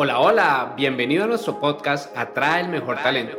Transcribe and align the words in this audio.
Hola, 0.00 0.20
hola, 0.20 0.74
bienvenido 0.76 1.24
a 1.24 1.26
nuestro 1.26 1.58
podcast 1.58 2.16
Atrae 2.16 2.60
el 2.60 2.68
Mejor 2.68 2.98
Talento. 3.02 3.36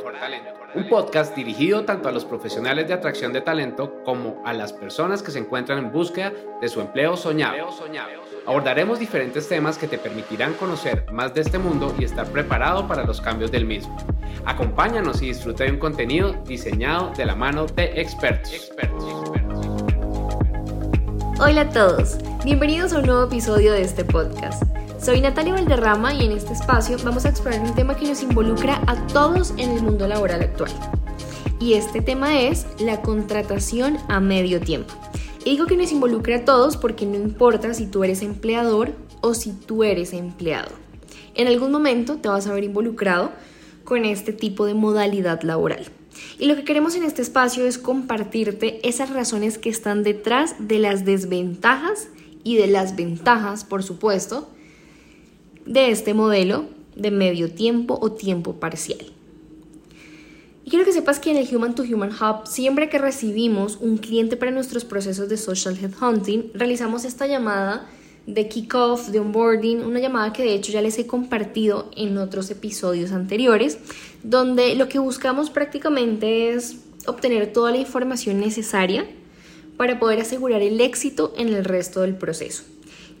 Un 0.74 0.90
podcast 0.90 1.34
dirigido 1.34 1.86
tanto 1.86 2.10
a 2.10 2.12
los 2.12 2.26
profesionales 2.26 2.86
de 2.86 2.92
atracción 2.92 3.32
de 3.32 3.40
talento 3.40 4.02
como 4.04 4.42
a 4.44 4.52
las 4.52 4.70
personas 4.70 5.22
que 5.22 5.30
se 5.30 5.38
encuentran 5.38 5.78
en 5.78 5.90
búsqueda 5.90 6.34
de 6.60 6.68
su 6.68 6.82
empleo 6.82 7.16
soñado. 7.16 7.70
Abordaremos 8.46 8.98
diferentes 8.98 9.48
temas 9.48 9.78
que 9.78 9.88
te 9.88 9.96
permitirán 9.96 10.52
conocer 10.52 11.06
más 11.10 11.32
de 11.32 11.40
este 11.40 11.58
mundo 11.58 11.94
y 11.98 12.04
estar 12.04 12.26
preparado 12.26 12.86
para 12.86 13.04
los 13.04 13.22
cambios 13.22 13.50
del 13.50 13.64
mismo. 13.64 13.96
Acompáñanos 14.44 15.22
y 15.22 15.28
disfruta 15.28 15.64
de 15.64 15.70
un 15.70 15.78
contenido 15.78 16.34
diseñado 16.44 17.10
de 17.16 17.24
la 17.24 17.36
mano 17.36 17.64
de 17.68 17.98
expertos. 17.98 18.70
Hola 21.40 21.62
a 21.62 21.68
todos, 21.70 22.18
bienvenidos 22.44 22.92
a 22.92 22.98
un 22.98 23.06
nuevo 23.06 23.24
episodio 23.24 23.72
de 23.72 23.80
este 23.80 24.04
podcast. 24.04 24.62
Soy 25.02 25.22
Natalia 25.22 25.54
Valderrama 25.54 26.12
y 26.12 26.26
en 26.26 26.32
este 26.32 26.52
espacio 26.52 26.98
vamos 27.02 27.24
a 27.24 27.30
explorar 27.30 27.62
un 27.62 27.74
tema 27.74 27.96
que 27.96 28.06
nos 28.06 28.22
involucra 28.22 28.82
a 28.86 29.06
todos 29.06 29.54
en 29.56 29.70
el 29.70 29.82
mundo 29.82 30.06
laboral 30.06 30.42
actual. 30.42 30.70
Y 31.58 31.72
este 31.72 32.02
tema 32.02 32.38
es 32.38 32.66
la 32.78 33.00
contratación 33.00 33.96
a 34.08 34.20
medio 34.20 34.60
tiempo. 34.60 34.92
Y 35.42 35.52
digo 35.52 35.64
que 35.64 35.78
nos 35.78 35.90
involucra 35.90 36.36
a 36.36 36.44
todos 36.44 36.76
porque 36.76 37.06
no 37.06 37.16
importa 37.16 37.72
si 37.72 37.86
tú 37.86 38.04
eres 38.04 38.20
empleador 38.20 38.92
o 39.22 39.32
si 39.32 39.52
tú 39.52 39.84
eres 39.84 40.12
empleado. 40.12 40.70
En 41.34 41.48
algún 41.48 41.72
momento 41.72 42.16
te 42.16 42.28
vas 42.28 42.46
a 42.46 42.52
ver 42.52 42.64
involucrado 42.64 43.32
con 43.84 44.04
este 44.04 44.34
tipo 44.34 44.66
de 44.66 44.74
modalidad 44.74 45.40
laboral. 45.42 45.86
Y 46.38 46.44
lo 46.44 46.56
que 46.56 46.64
queremos 46.64 46.94
en 46.94 47.04
este 47.04 47.22
espacio 47.22 47.64
es 47.64 47.78
compartirte 47.78 48.86
esas 48.86 49.08
razones 49.08 49.56
que 49.56 49.70
están 49.70 50.02
detrás 50.02 50.56
de 50.58 50.78
las 50.78 51.06
desventajas 51.06 52.08
y 52.44 52.56
de 52.58 52.66
las 52.66 52.96
ventajas, 52.96 53.64
por 53.64 53.82
supuesto, 53.82 54.50
de 55.66 55.90
este 55.90 56.14
modelo 56.14 56.66
de 56.96 57.10
medio 57.10 57.50
tiempo 57.50 57.98
o 58.00 58.12
tiempo 58.12 58.54
parcial. 58.54 59.06
Y 60.64 60.70
quiero 60.70 60.84
que 60.84 60.92
sepas 60.92 61.18
que 61.18 61.30
en 61.30 61.36
el 61.36 61.54
Human 61.54 61.74
to 61.74 61.82
Human 61.82 62.10
Hub, 62.10 62.46
siempre 62.46 62.88
que 62.88 62.98
recibimos 62.98 63.78
un 63.80 63.96
cliente 63.96 64.36
para 64.36 64.50
nuestros 64.50 64.84
procesos 64.84 65.28
de 65.28 65.36
social 65.36 65.76
headhunting, 65.76 66.50
realizamos 66.54 67.04
esta 67.04 67.26
llamada 67.26 67.88
de 68.26 68.48
kickoff, 68.48 69.08
de 69.08 69.20
onboarding, 69.20 69.82
una 69.82 69.98
llamada 69.98 70.32
que 70.32 70.42
de 70.42 70.54
hecho 70.54 70.70
ya 70.72 70.82
les 70.82 70.98
he 70.98 71.06
compartido 71.06 71.90
en 71.96 72.18
otros 72.18 72.50
episodios 72.50 73.12
anteriores, 73.12 73.78
donde 74.22 74.74
lo 74.74 74.88
que 74.88 74.98
buscamos 74.98 75.50
prácticamente 75.50 76.52
es 76.52 76.76
obtener 77.06 77.52
toda 77.52 77.70
la 77.70 77.78
información 77.78 78.38
necesaria 78.40 79.06
para 79.76 79.98
poder 79.98 80.20
asegurar 80.20 80.60
el 80.62 80.80
éxito 80.80 81.32
en 81.36 81.48
el 81.48 81.64
resto 81.64 82.02
del 82.02 82.14
proceso. 82.14 82.64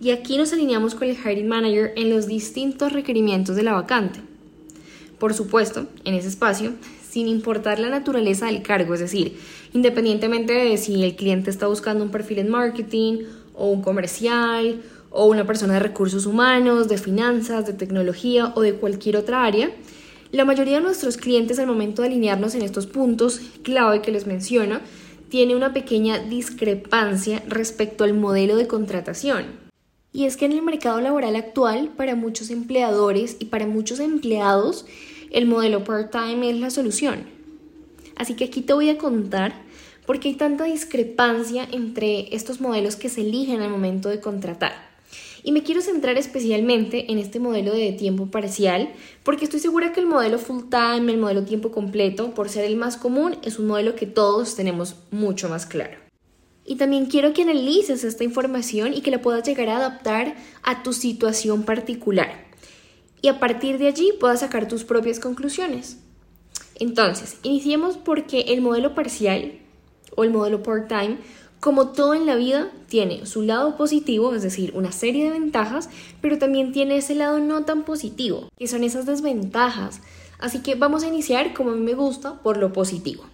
Y 0.02 0.12
aquí 0.12 0.38
nos 0.38 0.50
alineamos 0.54 0.94
con 0.94 1.08
el 1.08 1.16
hiring 1.16 1.46
manager 1.46 1.92
en 1.94 2.08
los 2.08 2.26
distintos 2.26 2.94
requerimientos 2.94 3.54
de 3.54 3.62
la 3.62 3.74
vacante. 3.74 4.20
Por 5.18 5.34
supuesto, 5.34 5.88
en 6.04 6.14
ese 6.14 6.28
espacio, 6.28 6.72
sin 7.06 7.28
importar 7.28 7.78
la 7.78 7.90
naturaleza 7.90 8.46
del 8.46 8.62
cargo, 8.62 8.94
es 8.94 9.00
decir, 9.00 9.36
independientemente 9.74 10.54
de 10.54 10.78
si 10.78 11.04
el 11.04 11.16
cliente 11.16 11.50
está 11.50 11.66
buscando 11.66 12.02
un 12.02 12.10
perfil 12.10 12.38
en 12.38 12.48
marketing 12.48 13.24
o 13.54 13.66
un 13.66 13.82
comercial 13.82 14.80
o 15.10 15.26
una 15.26 15.46
persona 15.46 15.74
de 15.74 15.80
recursos 15.80 16.24
humanos, 16.24 16.88
de 16.88 16.96
finanzas, 16.96 17.66
de 17.66 17.74
tecnología 17.74 18.54
o 18.56 18.62
de 18.62 18.76
cualquier 18.76 19.18
otra 19.18 19.44
área, 19.44 19.70
la 20.32 20.46
mayoría 20.46 20.78
de 20.78 20.84
nuestros 20.84 21.18
clientes 21.18 21.58
al 21.58 21.66
momento 21.66 22.00
de 22.00 22.08
alinearnos 22.08 22.54
en 22.54 22.62
estos 22.62 22.86
puntos 22.86 23.40
clave 23.62 24.00
que 24.00 24.12
les 24.12 24.26
menciono, 24.26 24.80
tiene 25.28 25.54
una 25.54 25.74
pequeña 25.74 26.18
discrepancia 26.20 27.42
respecto 27.46 28.04
al 28.04 28.14
modelo 28.14 28.56
de 28.56 28.66
contratación. 28.66 29.69
Y 30.12 30.24
es 30.24 30.36
que 30.36 30.44
en 30.44 30.52
el 30.52 30.62
mercado 30.62 31.00
laboral 31.00 31.36
actual, 31.36 31.90
para 31.96 32.16
muchos 32.16 32.50
empleadores 32.50 33.36
y 33.38 33.46
para 33.46 33.66
muchos 33.66 34.00
empleados, 34.00 34.86
el 35.30 35.46
modelo 35.46 35.84
part-time 35.84 36.50
es 36.50 36.58
la 36.58 36.70
solución. 36.70 37.24
Así 38.16 38.34
que 38.34 38.44
aquí 38.44 38.60
te 38.60 38.72
voy 38.72 38.90
a 38.90 38.98
contar 38.98 39.54
por 40.06 40.18
qué 40.18 40.28
hay 40.28 40.34
tanta 40.34 40.64
discrepancia 40.64 41.68
entre 41.70 42.34
estos 42.34 42.60
modelos 42.60 42.96
que 42.96 43.08
se 43.08 43.20
eligen 43.20 43.62
al 43.62 43.70
momento 43.70 44.08
de 44.08 44.20
contratar. 44.20 44.72
Y 45.42 45.52
me 45.52 45.62
quiero 45.62 45.80
centrar 45.80 46.18
especialmente 46.18 47.10
en 47.12 47.18
este 47.18 47.38
modelo 47.38 47.72
de 47.72 47.92
tiempo 47.92 48.26
parcial, 48.26 48.90
porque 49.22 49.44
estoy 49.44 49.60
segura 49.60 49.92
que 49.92 50.00
el 50.00 50.06
modelo 50.06 50.38
full 50.38 50.64
time, 50.68 51.10
el 51.12 51.18
modelo 51.18 51.44
tiempo 51.44 51.70
completo, 51.70 52.34
por 52.34 52.48
ser 52.48 52.64
el 52.64 52.76
más 52.76 52.96
común, 52.96 53.36
es 53.42 53.58
un 53.58 53.68
modelo 53.68 53.94
que 53.94 54.06
todos 54.06 54.56
tenemos 54.56 54.96
mucho 55.10 55.48
más 55.48 55.64
claro. 55.64 56.09
Y 56.70 56.76
también 56.76 57.06
quiero 57.06 57.32
que 57.32 57.42
analices 57.42 58.04
esta 58.04 58.22
información 58.22 58.94
y 58.94 59.00
que 59.00 59.10
la 59.10 59.20
puedas 59.20 59.42
llegar 59.42 59.68
a 59.68 59.78
adaptar 59.78 60.36
a 60.62 60.84
tu 60.84 60.92
situación 60.92 61.64
particular. 61.64 62.44
Y 63.20 63.26
a 63.26 63.40
partir 63.40 63.76
de 63.78 63.88
allí 63.88 64.12
puedas 64.20 64.38
sacar 64.38 64.68
tus 64.68 64.84
propias 64.84 65.18
conclusiones. 65.18 65.98
Entonces, 66.76 67.38
iniciemos 67.42 67.96
porque 67.96 68.42
el 68.42 68.60
modelo 68.60 68.94
parcial 68.94 69.58
o 70.14 70.22
el 70.22 70.30
modelo 70.30 70.62
part-time, 70.62 71.18
como 71.58 71.88
todo 71.88 72.14
en 72.14 72.24
la 72.24 72.36
vida, 72.36 72.70
tiene 72.86 73.26
su 73.26 73.42
lado 73.42 73.76
positivo, 73.76 74.32
es 74.32 74.44
decir, 74.44 74.70
una 74.76 74.92
serie 74.92 75.24
de 75.24 75.40
ventajas, 75.40 75.90
pero 76.20 76.38
también 76.38 76.70
tiene 76.70 76.98
ese 76.98 77.16
lado 77.16 77.40
no 77.40 77.64
tan 77.64 77.82
positivo, 77.82 78.48
que 78.56 78.68
son 78.68 78.84
esas 78.84 79.06
desventajas. 79.06 80.02
Así 80.38 80.60
que 80.60 80.76
vamos 80.76 81.02
a 81.02 81.08
iniciar, 81.08 81.52
como 81.52 81.70
a 81.70 81.74
mí 81.74 81.80
me 81.80 81.94
gusta, 81.94 82.40
por 82.44 82.58
lo 82.58 82.72
positivo. 82.72 83.24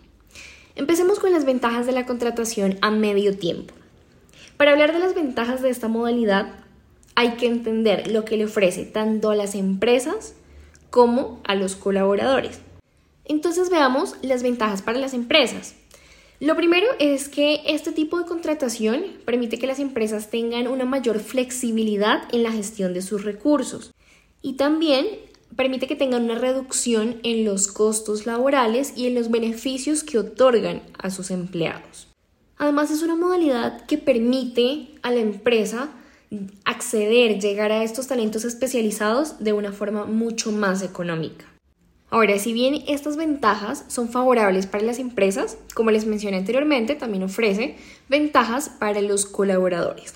Empecemos 0.76 1.18
con 1.18 1.32
las 1.32 1.46
ventajas 1.46 1.86
de 1.86 1.92
la 1.92 2.04
contratación 2.04 2.78
a 2.82 2.90
medio 2.90 3.36
tiempo. 3.36 3.72
Para 4.58 4.72
hablar 4.72 4.92
de 4.92 4.98
las 4.98 5.14
ventajas 5.14 5.62
de 5.62 5.70
esta 5.70 5.88
modalidad, 5.88 6.52
hay 7.14 7.32
que 7.36 7.46
entender 7.46 8.10
lo 8.10 8.26
que 8.26 8.36
le 8.36 8.44
ofrece 8.44 8.84
tanto 8.84 9.30
a 9.30 9.36
las 9.36 9.54
empresas 9.54 10.34
como 10.90 11.40
a 11.44 11.54
los 11.54 11.76
colaboradores. 11.76 12.60
Entonces 13.24 13.70
veamos 13.70 14.16
las 14.20 14.42
ventajas 14.42 14.82
para 14.82 14.98
las 14.98 15.14
empresas. 15.14 15.74
Lo 16.40 16.54
primero 16.56 16.86
es 16.98 17.30
que 17.30 17.62
este 17.64 17.92
tipo 17.92 18.18
de 18.18 18.26
contratación 18.26 19.02
permite 19.24 19.58
que 19.58 19.66
las 19.66 19.78
empresas 19.78 20.28
tengan 20.28 20.68
una 20.68 20.84
mayor 20.84 21.20
flexibilidad 21.20 22.22
en 22.32 22.42
la 22.42 22.52
gestión 22.52 22.92
de 22.92 23.00
sus 23.00 23.24
recursos 23.24 23.94
y 24.42 24.54
también 24.54 25.06
permite 25.56 25.86
que 25.86 25.96
tengan 25.96 26.24
una 26.24 26.36
reducción 26.38 27.16
en 27.22 27.44
los 27.44 27.68
costos 27.68 28.26
laborales 28.26 28.92
y 28.96 29.06
en 29.06 29.14
los 29.14 29.30
beneficios 29.30 30.04
que 30.04 30.18
otorgan 30.18 30.82
a 30.98 31.10
sus 31.10 31.30
empleados. 31.30 32.08
Además 32.58 32.90
es 32.90 33.02
una 33.02 33.16
modalidad 33.16 33.84
que 33.86 33.98
permite 33.98 34.88
a 35.02 35.10
la 35.10 35.20
empresa 35.20 35.90
acceder, 36.64 37.40
llegar 37.40 37.72
a 37.72 37.84
estos 37.84 38.06
talentos 38.06 38.44
especializados 38.44 39.38
de 39.42 39.52
una 39.52 39.72
forma 39.72 40.04
mucho 40.04 40.52
más 40.52 40.82
económica. 40.82 41.46
Ahora, 42.08 42.38
si 42.38 42.52
bien 42.52 42.84
estas 42.86 43.16
ventajas 43.16 43.84
son 43.88 44.08
favorables 44.08 44.66
para 44.66 44.84
las 44.84 44.98
empresas, 44.98 45.58
como 45.74 45.90
les 45.90 46.06
mencioné 46.06 46.38
anteriormente, 46.38 46.94
también 46.94 47.24
ofrece 47.24 47.76
ventajas 48.08 48.68
para 48.68 49.00
los 49.00 49.26
colaboradores. 49.26 50.14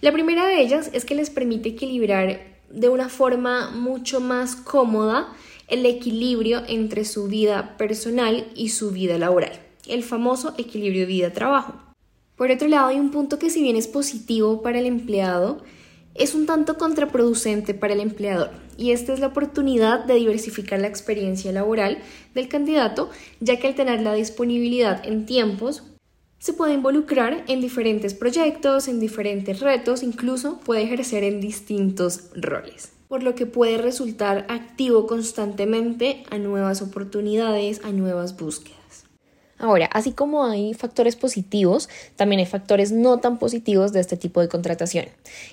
La 0.00 0.12
primera 0.12 0.46
de 0.46 0.60
ellas 0.60 0.90
es 0.92 1.04
que 1.04 1.14
les 1.14 1.28
permite 1.28 1.70
equilibrar 1.70 2.57
de 2.70 2.88
una 2.88 3.08
forma 3.08 3.70
mucho 3.70 4.20
más 4.20 4.56
cómoda 4.56 5.32
el 5.68 5.84
equilibrio 5.86 6.62
entre 6.66 7.04
su 7.04 7.28
vida 7.28 7.76
personal 7.76 8.46
y 8.54 8.70
su 8.70 8.90
vida 8.90 9.18
laboral, 9.18 9.52
el 9.86 10.02
famoso 10.02 10.54
equilibrio 10.58 11.06
vida-trabajo. 11.06 11.74
Por 12.36 12.50
otro 12.50 12.68
lado, 12.68 12.88
hay 12.88 13.00
un 13.00 13.10
punto 13.10 13.38
que 13.38 13.50
si 13.50 13.62
bien 13.62 13.76
es 13.76 13.88
positivo 13.88 14.62
para 14.62 14.78
el 14.78 14.86
empleado, 14.86 15.60
es 16.14 16.34
un 16.34 16.46
tanto 16.46 16.78
contraproducente 16.78 17.74
para 17.74 17.94
el 17.94 18.00
empleador, 18.00 18.50
y 18.76 18.92
esta 18.92 19.12
es 19.12 19.20
la 19.20 19.28
oportunidad 19.28 20.04
de 20.04 20.14
diversificar 20.14 20.80
la 20.80 20.88
experiencia 20.88 21.52
laboral 21.52 21.98
del 22.34 22.48
candidato, 22.48 23.10
ya 23.40 23.58
que 23.58 23.68
al 23.68 23.74
tener 23.74 24.00
la 24.02 24.14
disponibilidad 24.14 25.04
en 25.06 25.26
tiempos, 25.26 25.84
se 26.38 26.52
puede 26.52 26.74
involucrar 26.74 27.44
en 27.48 27.60
diferentes 27.60 28.14
proyectos, 28.14 28.88
en 28.88 29.00
diferentes 29.00 29.60
retos, 29.60 30.02
incluso 30.02 30.60
puede 30.60 30.82
ejercer 30.82 31.24
en 31.24 31.40
distintos 31.40 32.30
roles, 32.34 32.92
por 33.08 33.22
lo 33.22 33.34
que 33.34 33.46
puede 33.46 33.78
resultar 33.78 34.46
activo 34.48 35.06
constantemente 35.06 36.22
a 36.30 36.38
nuevas 36.38 36.80
oportunidades, 36.80 37.80
a 37.84 37.90
nuevas 37.90 38.36
búsquedas. 38.36 38.78
Ahora, 39.58 39.86
así 39.86 40.12
como 40.12 40.44
hay 40.44 40.72
factores 40.74 41.16
positivos, 41.16 41.88
también 42.14 42.38
hay 42.38 42.46
factores 42.46 42.92
no 42.92 43.18
tan 43.18 43.40
positivos 43.40 43.92
de 43.92 43.98
este 43.98 44.16
tipo 44.16 44.40
de 44.40 44.48
contratación. 44.48 45.06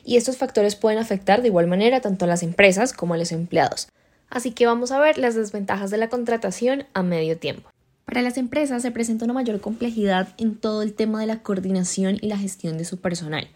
Y 0.03 0.17
estos 0.17 0.37
factores 0.37 0.75
pueden 0.75 0.99
afectar 0.99 1.41
de 1.41 1.47
igual 1.47 1.65
manera 1.65 2.01
tanto 2.01 2.25
a 2.25 2.27
las 2.27 2.43
empresas 2.43 2.93
como 2.93 3.15
a 3.15 3.17
los 3.17 3.31
empleados. 3.31 3.87
Así 4.29 4.51
que 4.51 4.67
vamos 4.67 4.91
a 4.91 4.99
ver 4.99 5.17
las 5.17 5.33
desventajas 5.33 5.89
de 5.89 5.97
la 5.97 6.09
contratación 6.09 6.85
a 6.93 7.01
medio 7.01 7.37
tiempo. 7.37 7.69
Para 8.05 8.21
las 8.21 8.37
empresas 8.37 8.83
se 8.83 8.91
presenta 8.91 9.25
una 9.25 9.33
mayor 9.33 9.59
complejidad 9.59 10.29
en 10.37 10.55
todo 10.55 10.83
el 10.83 10.93
tema 10.93 11.19
de 11.19 11.25
la 11.25 11.41
coordinación 11.41 12.17
y 12.21 12.27
la 12.27 12.37
gestión 12.37 12.77
de 12.77 12.85
su 12.85 12.97
personal. 12.99 13.47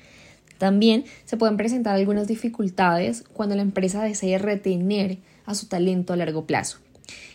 También 0.57 1.05
se 1.25 1.37
pueden 1.37 1.55
presentar 1.55 1.95
algunas 1.95 2.27
dificultades 2.27 3.23
cuando 3.31 3.55
la 3.55 3.61
empresa 3.61 4.03
desea 4.03 4.39
retener 4.39 5.19
a 5.45 5.53
su 5.53 5.67
talento 5.67 6.13
a 6.13 6.17
largo 6.17 6.45
plazo. 6.45 6.79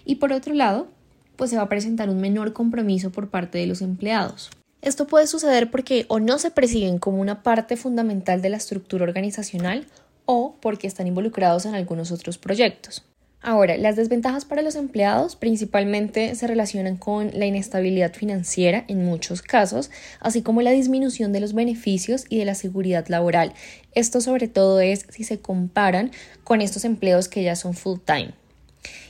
Y 0.04 0.16
por 0.16 0.32
otro 0.32 0.54
lado, 0.54 0.88
pues 1.36 1.50
se 1.50 1.56
va 1.56 1.62
a 1.62 1.68
presentar 1.68 2.10
un 2.10 2.20
menor 2.20 2.52
compromiso 2.52 3.10
por 3.10 3.28
parte 3.28 3.58
de 3.58 3.66
los 3.66 3.80
empleados. 3.80 4.50
Esto 4.82 5.06
puede 5.06 5.26
suceder 5.26 5.70
porque 5.70 6.04
o 6.08 6.20
no 6.20 6.38
se 6.38 6.50
perciben 6.50 6.98
como 6.98 7.20
una 7.20 7.42
parte 7.42 7.76
fundamental 7.76 8.42
de 8.42 8.50
la 8.50 8.58
estructura 8.58 9.04
organizacional 9.04 9.86
o 10.26 10.56
porque 10.60 10.86
están 10.86 11.06
involucrados 11.06 11.64
en 11.64 11.74
algunos 11.74 12.12
otros 12.12 12.38
proyectos. 12.38 13.02
Ahora, 13.46 13.76
las 13.76 13.94
desventajas 13.94 14.46
para 14.46 14.62
los 14.62 14.74
empleados 14.74 15.36
principalmente 15.36 16.34
se 16.34 16.46
relacionan 16.46 16.96
con 16.96 17.30
la 17.34 17.44
inestabilidad 17.44 18.14
financiera 18.14 18.86
en 18.88 19.04
muchos 19.04 19.42
casos, 19.42 19.90
así 20.18 20.40
como 20.40 20.62
la 20.62 20.70
disminución 20.70 21.30
de 21.34 21.40
los 21.40 21.52
beneficios 21.52 22.24
y 22.30 22.38
de 22.38 22.46
la 22.46 22.54
seguridad 22.54 23.06
laboral. 23.08 23.52
Esto 23.94 24.22
sobre 24.22 24.48
todo 24.48 24.80
es 24.80 25.04
si 25.10 25.24
se 25.24 25.40
comparan 25.40 26.10
con 26.42 26.62
estos 26.62 26.86
empleos 26.86 27.28
que 27.28 27.42
ya 27.42 27.54
son 27.54 27.74
full 27.74 27.98
time. 28.02 28.32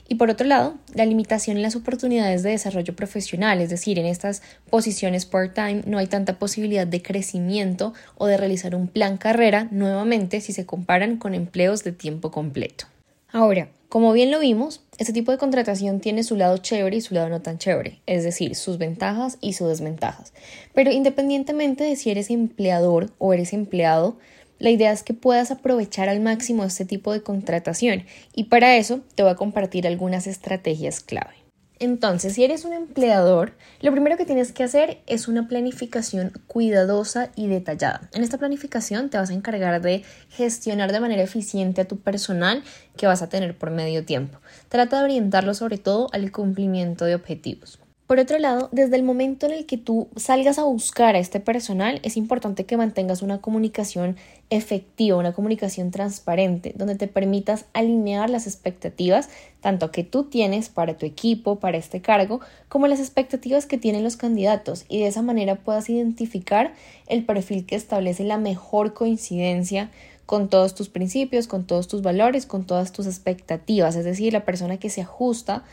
Y 0.09 0.17
por 0.17 0.31
otro 0.31 0.49
lado, 0.49 0.75
la 0.95 1.07
limitación 1.07 1.57
en 1.57 1.63
las 1.63 1.77
oportunidades 1.77 2.43
de 2.43 2.51
desarrollo 2.51 2.97
profesional, 2.97 3.61
es 3.61 3.71
decir, 3.71 4.01
en 4.01 4.07
estas 4.07 4.43
posiciones 4.69 5.27
part-time 5.27 5.83
no 5.87 5.99
hay 5.99 6.09
tanta 6.09 6.41
posibilidad 6.41 6.89
de 6.89 7.03
crecimiento 7.03 7.95
o 8.17 8.27
de 8.27 8.37
realizar 8.37 8.75
un 8.75 8.89
plan 8.89 9.17
carrera 9.17 9.69
nuevamente 9.71 10.41
si 10.41 10.53
se 10.53 10.67
comparan 10.67 11.19
con 11.19 11.35
empleos 11.35 11.85
de 11.85 11.93
tiempo 11.93 12.33
completo. 12.33 12.87
Ahora, 13.35 13.69
como 13.89 14.13
bien 14.13 14.31
lo 14.31 14.39
vimos, 14.39 14.81
este 14.97 15.13
tipo 15.13 15.33
de 15.33 15.39
contratación 15.39 15.99
tiene 15.99 16.23
su 16.23 16.37
lado 16.37 16.57
chévere 16.59 16.99
y 16.99 17.01
su 17.01 17.15
lado 17.15 17.29
no 17.29 17.43
tan 17.43 17.59
chévere, 17.59 17.99
es 18.07 18.23
decir, 18.23 18.55
sus 18.55 18.79
ventajas 18.79 19.39
y 19.41 19.55
sus 19.55 19.67
desventajas. 19.67 20.33
Pero 20.73 20.93
independientemente 20.93 21.83
de 21.83 21.97
si 21.97 22.13
eres 22.13 22.31
empleador 22.31 23.11
o 23.19 23.33
eres 23.33 23.53
empleado, 23.53 24.19
la 24.61 24.71
idea 24.71 24.93
es 24.93 25.03
que 25.03 25.15
puedas 25.15 25.51
aprovechar 25.51 26.09
al 26.09 26.21
máximo 26.21 26.63
este 26.63 26.85
tipo 26.85 27.13
de 27.13 27.25
contratación 27.25 28.05
y 28.37 28.45
para 28.45 28.77
eso 28.77 29.01
te 29.17 29.25
voy 29.25 29.33
a 29.33 29.37
compartir 29.37 29.89
algunas 29.89 30.29
estrategias 30.29 31.01
clave. 31.01 31.44
Entonces, 31.81 32.35
si 32.35 32.45
eres 32.45 32.65
un 32.65 32.73
empleador, 32.73 33.55
lo 33.81 33.91
primero 33.91 34.17
que 34.17 34.25
tienes 34.25 34.53
que 34.53 34.63
hacer 34.63 35.03
es 35.07 35.27
una 35.27 35.49
planificación 35.49 36.33
cuidadosa 36.47 37.31
y 37.35 37.49
detallada. 37.49 38.09
En 38.13 38.23
esta 38.23 38.39
planificación 38.39 39.11
te 39.11 39.19
vas 39.19 39.31
a 39.31 39.35
encargar 39.35 39.83
de 39.83 40.05
gestionar 40.29 40.93
de 40.93 41.01
manera 41.01 41.23
eficiente 41.23 41.81
a 41.81 41.89
tu 41.89 41.99
personal 41.99 42.63
que 42.97 43.09
vas 43.09 43.23
a 43.23 43.29
tener 43.29 43.59
por 43.59 43.71
medio 43.71 44.05
tiempo. 44.05 44.39
Trata 44.69 44.99
de 44.99 45.05
orientarlo 45.05 45.53
sobre 45.53 45.79
todo 45.79 46.09
al 46.13 46.31
cumplimiento 46.31 47.05
de 47.07 47.17
objetivos. 47.17 47.81
Por 48.15 48.21
otro 48.21 48.39
lado, 48.39 48.69
desde 48.71 48.95
el 48.95 49.03
momento 49.03 49.47
en 49.47 49.53
el 49.55 49.67
que 49.67 49.77
tú 49.77 50.07
salgas 50.15 50.61
a 50.61 50.63
buscar 50.63 51.17
a 51.17 51.19
este 51.19 51.41
personal, 51.41 51.99
es 52.05 52.17
importante 52.17 52.65
que 52.65 52.77
mantengas 52.77 53.23
una 53.23 53.41
comunicación 53.41 54.17
efectiva, 54.51 55.17
una 55.17 55.33
comunicación 55.33 55.91
transparente, 55.91 56.75
donde 56.77 56.95
te 56.95 57.09
permitas 57.09 57.65
alinear 57.73 58.31
las 58.31 58.47
expectativas 58.47 59.31
tanto 59.61 59.91
que 59.91 60.05
tú 60.05 60.23
tienes 60.23 60.69
para 60.69 60.97
tu 60.97 61.07
equipo, 61.07 61.59
para 61.59 61.77
este 61.77 62.03
cargo, 62.03 62.39
como 62.69 62.87
las 62.87 63.01
expectativas 63.01 63.67
que 63.67 63.79
tienen 63.79 64.05
los 64.05 64.17
candidatos 64.17 64.85
y 64.89 65.01
de 65.01 65.09
esa 65.09 65.23
manera 65.23 65.57
puedas 65.57 65.91
identificar 65.91 66.73
el 67.09 67.25
perfil 67.25 67.67
que 67.67 67.75
establece 67.75 68.23
la 68.23 68.39
mejor 68.39 68.95
coincidencia 68.95 69.91
con 70.25 70.49
todos 70.49 70.77
tus 70.77 70.89
principios, 70.89 71.49
con 71.49 71.67
todos 71.67 71.89
tus 71.89 72.01
valores, 72.01 72.47
con 72.47 72.65
todas 72.65 72.93
tus 72.93 73.09
expectativas, 73.09 73.97
es 73.97 74.05
decir, 74.05 74.33
la 74.33 74.45
persona 74.45 74.77
que 74.77 74.89
se 74.89 75.01
ajusta 75.01 75.65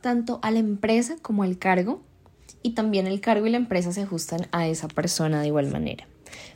tanto 0.00 0.38
a 0.42 0.50
la 0.50 0.58
empresa 0.58 1.16
como 1.22 1.42
al 1.42 1.58
cargo 1.58 2.00
y 2.62 2.70
también 2.70 3.06
el 3.06 3.20
cargo 3.20 3.46
y 3.46 3.50
la 3.50 3.56
empresa 3.56 3.92
se 3.92 4.02
ajustan 4.02 4.46
a 4.52 4.66
esa 4.66 4.88
persona 4.88 5.40
de 5.40 5.48
igual 5.48 5.70
manera. 5.70 6.06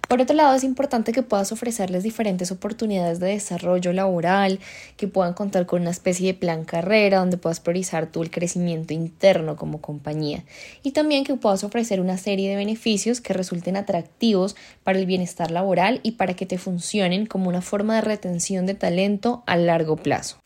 Por 0.09 0.21
otro 0.21 0.37
lado, 0.37 0.55
es 0.55 0.65
importante 0.65 1.13
que 1.13 1.23
puedas 1.23 1.53
ofrecerles 1.53 2.03
diferentes 2.03 2.53
oportunidades 2.53 3.19
de 3.19 3.29
desarrollo 3.29 3.95
laboral, 3.95 4.61
que 4.99 5.09
puedan 5.09 5.33
contar 5.33 5.65
con 5.65 5.81
una 5.81 5.91
especie 5.91 6.27
de 6.27 6.39
plan 6.39 6.65
carrera 6.65 7.21
donde 7.21 7.39
puedas 7.39 7.61
priorizar 7.61 8.09
tú 8.09 8.23
el 8.23 8.31
crecimiento 8.31 8.93
interno 8.93 9.57
como 9.57 9.81
compañía 9.81 10.45
y 10.83 10.91
también 10.91 11.25
que 11.25 11.37
puedas 11.37 11.65
ofrecer 11.65 12.01
una 12.01 12.19
serie 12.19 12.51
de 12.51 12.57
beneficios 12.57 13.23
que 13.23 13.33
resulten 13.33 13.77
atractivos 13.77 14.55
para 14.85 14.99
el 14.99 15.07
bienestar 15.07 15.51
laboral 15.51 16.01
y 16.03 16.13
para 16.13 16.35
que 16.35 16.45
te 16.45 16.59
funcionen 16.59 17.25
como 17.25 17.49
una 17.49 17.63
forma 17.63 17.95
de 17.95 18.03
retención 18.03 18.67
de 18.67 18.75
talento 18.75 19.43
a 19.47 19.57
largo 19.57 19.97
plazo. 19.97 20.42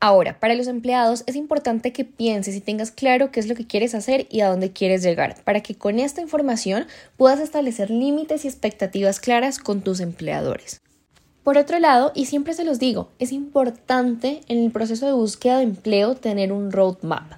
Ahora, 0.00 0.38
para 0.38 0.54
los 0.54 0.68
empleados 0.68 1.24
es 1.26 1.34
importante 1.34 1.92
que 1.92 2.04
pienses 2.04 2.54
y 2.54 2.60
tengas 2.60 2.92
claro 2.92 3.32
qué 3.32 3.40
es 3.40 3.48
lo 3.48 3.56
que 3.56 3.66
quieres 3.66 3.96
hacer 3.96 4.28
y 4.30 4.42
a 4.42 4.48
dónde 4.48 4.70
quieres 4.70 5.02
llegar, 5.02 5.42
para 5.42 5.60
que 5.60 5.74
con 5.74 5.98
esta 5.98 6.20
información 6.20 6.86
puedas 7.16 7.40
establecer 7.40 7.90
límites 7.90 8.44
y 8.44 8.48
expectativas 8.48 9.18
claras 9.18 9.58
con 9.58 9.80
tus 9.80 9.98
empleadores. 9.98 10.80
Por 11.42 11.58
otro 11.58 11.80
lado, 11.80 12.12
y 12.14 12.26
siempre 12.26 12.54
se 12.54 12.64
los 12.64 12.78
digo, 12.78 13.08
es 13.18 13.32
importante 13.32 14.42
en 14.46 14.62
el 14.62 14.70
proceso 14.70 15.06
de 15.06 15.12
búsqueda 15.12 15.56
de 15.56 15.64
empleo 15.64 16.14
tener 16.14 16.52
un 16.52 16.70
roadmap. 16.70 17.32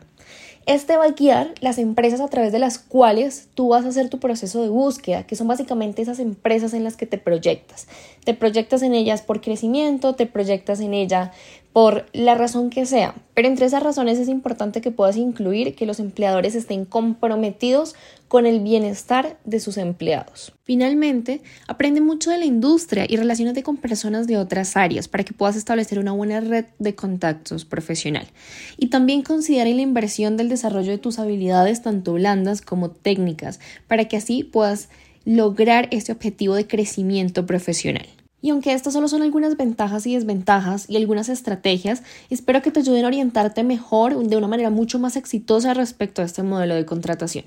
Este 0.67 0.97
va 0.97 1.05
a 1.05 1.11
guiar 1.12 1.55
las 1.61 1.79
empresas 1.79 2.21
a 2.21 2.29
través 2.29 2.53
de 2.53 2.59
las 2.59 2.79
cuales 2.79 3.49
tú 3.55 3.69
vas 3.69 3.85
a 3.85 3.89
hacer 3.89 4.09
tu 4.11 4.21
proceso 4.21 4.62
de 4.62 4.69
búsqueda, 4.69 5.27
que 5.27 5.35
son 5.35 5.49
básicamente 5.49 6.03
esas 6.03 6.19
empresas 6.19 6.75
en 6.75 6.85
las 6.85 6.97
que 6.97 7.07
te 7.07 7.19
proyectas. 7.19 7.89
Te 8.25 8.35
proyectas 8.35 8.83
en 8.83 8.95
ellas 8.95 9.23
por 9.23 9.41
crecimiento, 9.41 10.15
te 10.15 10.27
proyectas 10.27 10.81
en 10.81 10.93
ella 10.93 11.33
por 11.73 12.07
la 12.13 12.35
razón 12.35 12.69
que 12.71 12.85
sea. 12.85 13.15
Pero 13.35 13.49
entre 13.49 13.67
esas 13.67 13.83
razones 13.83 14.19
es 14.19 14.29
importante 14.29 14.81
que 14.81 14.91
puedas 14.91 15.17
incluir 15.17 15.75
que 15.75 15.87
los 15.87 16.01
empleadores 16.01 16.55
estén 16.55 16.85
comprometidos 16.85 17.95
con 18.29 18.47
el 18.47 18.61
bienestar 18.61 19.39
de 19.45 19.61
sus 19.61 19.77
empleados. 19.77 20.53
Finalmente, 20.65 21.43
aprende 21.67 22.01
mucho 22.01 22.31
de 22.31 22.39
la 22.39 22.45
industria 22.45 23.07
y 23.09 23.17
relacionate 23.17 23.63
con 23.63 23.77
personas 23.77 24.27
de 24.27 24.37
otras 24.37 24.77
áreas 24.77 25.09
para 25.09 25.25
que 25.25 25.33
puedas 25.33 25.57
establecer 25.57 25.99
una 25.99 26.13
buena 26.13 26.41
red 26.41 26.67
de 26.79 26.95
contactos 26.95 27.65
profesional. 27.65 28.27
Y 28.77 28.89
también 28.89 29.23
considera 29.23 29.71
la 29.71 29.81
inversión 29.81 30.37
del 30.37 30.49
desarrollo 30.49 30.91
de 30.91 30.99
tus 30.99 31.19
habilidades 31.19 31.83
tanto 31.83 32.15
blandas 32.15 32.63
como 32.63 32.91
técnicas 32.91 33.61
para 33.89 34.07
que 34.07 34.17
así 34.17 34.45
puedas 34.45 34.89
lograr 35.25 35.89
este 35.91 36.13
objetivo 36.13 36.55
de 36.55 36.67
crecimiento 36.67 37.47
profesional. 37.47 38.07
Y 38.43 38.51
aunque 38.51 38.73
estas 38.73 38.95
solo 38.95 39.09
son 39.09 39.23
algunas 39.23 39.57
ventajas 39.57 40.07
y 40.07 40.15
desventajas 40.15 40.89
y 40.89 40.97
algunas 40.97 41.29
estrategias, 41.29 42.03
espero 42.31 42.63
que 42.63 42.71
te 42.71 42.81
ayuden 42.81 43.05
a 43.05 43.09
orientarte 43.09 43.63
mejor 43.65 44.17
de 44.17 44.37
una 44.37 44.49
manera 44.49 44.71
mucho 44.71 44.99
más 44.99 45.17
exitosa 45.17 45.75
respecto 45.75 46.23
a 46.23 46.25
este 46.25 46.43
modelo 46.43 46.75
de 46.75 46.87
contratación. 46.87 47.45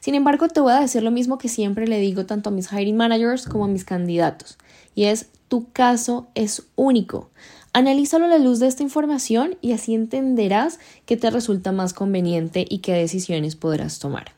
Sin 0.00 0.14
embargo, 0.14 0.48
te 0.48 0.60
voy 0.60 0.72
a 0.72 0.80
decir 0.80 1.02
lo 1.02 1.10
mismo 1.10 1.38
que 1.38 1.48
siempre 1.48 1.88
le 1.88 1.98
digo 1.98 2.24
tanto 2.24 2.50
a 2.50 2.52
mis 2.52 2.72
hiring 2.72 2.96
managers 2.96 3.46
como 3.46 3.64
a 3.64 3.68
mis 3.68 3.84
candidatos, 3.84 4.58
y 4.94 5.04
es 5.04 5.28
tu 5.48 5.70
caso 5.72 6.28
es 6.34 6.64
único. 6.76 7.30
Analízalo 7.72 8.26
a 8.26 8.28
la 8.28 8.38
luz 8.38 8.60
de 8.60 8.66
esta 8.66 8.82
información 8.82 9.56
y 9.60 9.72
así 9.72 9.94
entenderás 9.94 10.78
qué 11.04 11.16
te 11.16 11.30
resulta 11.30 11.72
más 11.72 11.92
conveniente 11.92 12.64
y 12.68 12.78
qué 12.78 12.92
decisiones 12.94 13.56
podrás 13.56 13.98
tomar. 13.98 14.37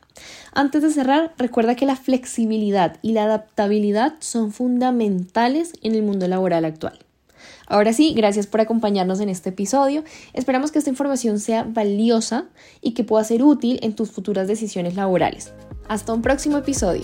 Antes 0.53 0.81
de 0.81 0.91
cerrar, 0.91 1.33
recuerda 1.37 1.75
que 1.75 1.85
la 1.85 1.95
flexibilidad 1.95 2.97
y 3.01 3.13
la 3.13 3.23
adaptabilidad 3.23 4.15
son 4.19 4.51
fundamentales 4.51 5.73
en 5.81 5.95
el 5.95 6.03
mundo 6.03 6.27
laboral 6.27 6.65
actual. 6.65 6.99
Ahora 7.67 7.93
sí, 7.93 8.13
gracias 8.13 8.47
por 8.47 8.59
acompañarnos 8.59 9.21
en 9.21 9.29
este 9.29 9.49
episodio. 9.49 10.03
Esperamos 10.33 10.71
que 10.71 10.79
esta 10.79 10.89
información 10.89 11.39
sea 11.39 11.63
valiosa 11.63 12.45
y 12.81 12.91
que 12.91 13.05
pueda 13.05 13.23
ser 13.23 13.43
útil 13.43 13.79
en 13.81 13.95
tus 13.95 14.11
futuras 14.11 14.47
decisiones 14.47 14.95
laborales. 14.95 15.53
Hasta 15.87 16.13
un 16.13 16.21
próximo 16.21 16.57
episodio. 16.57 17.03